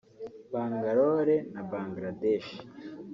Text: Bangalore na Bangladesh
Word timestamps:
Bangalore 0.53 1.35
na 1.53 1.61
Bangladesh 1.71 2.51